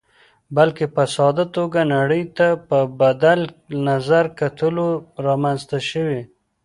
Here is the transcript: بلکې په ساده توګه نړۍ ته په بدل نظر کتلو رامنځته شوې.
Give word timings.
بلکې 0.55 0.85
په 0.95 1.03
ساده 1.15 1.45
توګه 1.57 1.79
نړۍ 1.95 2.23
ته 2.37 2.47
په 2.67 2.79
بدل 3.01 3.39
نظر 3.87 4.25
کتلو 4.39 4.87
رامنځته 5.25 5.77
شوې. 5.89 6.21